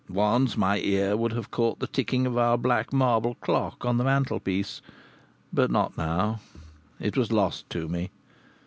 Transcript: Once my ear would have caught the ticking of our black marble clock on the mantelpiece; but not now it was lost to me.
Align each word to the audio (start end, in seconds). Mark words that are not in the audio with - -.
Once 0.09 0.57
my 0.57 0.79
ear 0.79 1.15
would 1.15 1.31
have 1.31 1.51
caught 1.51 1.77
the 1.79 1.85
ticking 1.85 2.25
of 2.25 2.35
our 2.35 2.57
black 2.57 2.91
marble 2.91 3.35
clock 3.35 3.85
on 3.85 3.97
the 3.97 4.03
mantelpiece; 4.03 4.81
but 5.53 5.69
not 5.69 5.95
now 5.95 6.39
it 6.99 7.15
was 7.15 7.31
lost 7.31 7.69
to 7.69 7.87
me. 7.87 8.09